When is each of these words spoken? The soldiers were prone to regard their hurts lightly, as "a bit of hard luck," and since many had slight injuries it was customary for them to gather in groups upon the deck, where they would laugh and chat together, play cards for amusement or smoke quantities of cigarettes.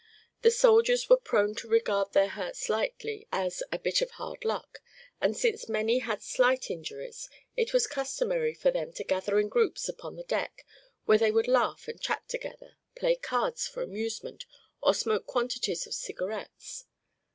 The 0.41 0.49
soldiers 0.49 1.09
were 1.09 1.17
prone 1.17 1.53
to 1.53 1.67
regard 1.67 2.11
their 2.13 2.29
hurts 2.29 2.69
lightly, 2.69 3.27
as 3.31 3.61
"a 3.71 3.77
bit 3.77 4.01
of 4.01 4.09
hard 4.09 4.43
luck," 4.43 4.79
and 5.21 5.37
since 5.37 5.69
many 5.69 5.99
had 5.99 6.23
slight 6.23 6.71
injuries 6.71 7.29
it 7.55 7.71
was 7.71 7.85
customary 7.85 8.55
for 8.55 8.71
them 8.71 8.91
to 8.93 9.03
gather 9.03 9.39
in 9.39 9.47
groups 9.47 9.87
upon 9.87 10.15
the 10.15 10.23
deck, 10.23 10.65
where 11.05 11.19
they 11.19 11.29
would 11.29 11.47
laugh 11.47 11.87
and 11.87 12.01
chat 12.01 12.27
together, 12.27 12.77
play 12.95 13.15
cards 13.15 13.67
for 13.67 13.83
amusement 13.83 14.47
or 14.81 14.95
smoke 14.95 15.27
quantities 15.27 15.85
of 15.85 15.93
cigarettes. 15.93 16.85